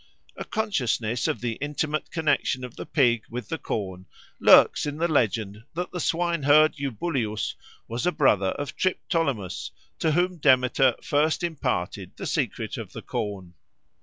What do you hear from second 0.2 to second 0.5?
A